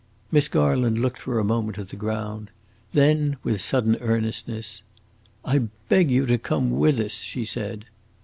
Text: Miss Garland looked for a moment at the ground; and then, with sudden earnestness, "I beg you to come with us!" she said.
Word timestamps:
Miss 0.31 0.47
Garland 0.47 0.97
looked 0.97 1.21
for 1.21 1.37
a 1.37 1.43
moment 1.43 1.77
at 1.77 1.89
the 1.89 1.95
ground; 1.95 2.49
and 2.91 2.99
then, 3.03 3.37
with 3.43 3.61
sudden 3.61 3.97
earnestness, 3.99 4.81
"I 5.45 5.67
beg 5.89 6.09
you 6.09 6.25
to 6.25 6.39
come 6.39 6.71
with 6.71 6.99
us!" 6.99 7.21
she 7.21 7.45
said. 7.45 7.85